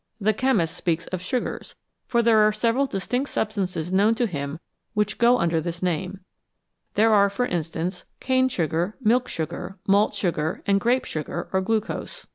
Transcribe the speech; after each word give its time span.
The 0.19 0.33
chemist 0.33 0.75
speaks 0.75 1.05
of" 1.05 1.21
sugars," 1.31 1.75
for 2.07 2.23
there 2.23 2.39
are 2.39 2.51
several 2.51 2.87
distinct 2.87 3.29
substances 3.29 3.93
known 3.93 4.15
to 4.15 4.25
him 4.25 4.57
which 4.95 5.19
go 5.19 5.37
under 5.37 5.61
this 5.61 5.83
name; 5.83 6.21
there 6.95 7.13
are, 7.13 7.29
for 7.29 7.45
instance, 7.45 8.05
cane 8.19 8.49
sugar, 8.49 8.97
milk 9.01 9.27
sugar, 9.27 9.77
malt 9.87 10.15
sugar, 10.15 10.63
and 10.65 10.79
grape 10.81 11.05
sugar 11.05 11.49
or 11.53 11.61
glucose. 11.61 12.25